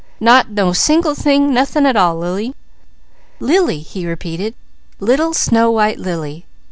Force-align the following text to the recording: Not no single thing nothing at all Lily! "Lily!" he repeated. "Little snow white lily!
Not 0.19 0.49
no 0.49 0.73
single 0.73 1.13
thing 1.13 1.53
nothing 1.53 1.85
at 1.85 1.95
all 1.95 2.17
Lily! 2.17 2.55
"Lily!" 3.39 3.81
he 3.81 4.07
repeated. 4.07 4.55
"Little 4.99 5.31
snow 5.35 5.69
white 5.69 5.99
lily! 5.99 6.47